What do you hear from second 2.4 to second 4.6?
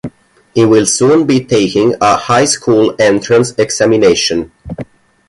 school entrance examination.